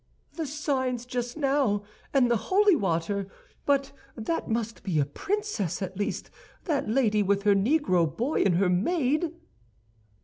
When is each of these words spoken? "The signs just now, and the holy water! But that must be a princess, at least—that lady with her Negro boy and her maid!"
"The 0.33 0.47
signs 0.47 1.05
just 1.05 1.37
now, 1.37 1.83
and 2.11 2.31
the 2.31 2.35
holy 2.49 2.75
water! 2.75 3.27
But 3.67 3.91
that 4.15 4.49
must 4.49 4.81
be 4.81 4.99
a 4.99 5.05
princess, 5.05 5.79
at 5.79 5.95
least—that 5.95 6.89
lady 6.89 7.21
with 7.21 7.43
her 7.43 7.53
Negro 7.53 8.07
boy 8.17 8.41
and 8.41 8.55
her 8.55 8.67
maid!" 8.71 9.31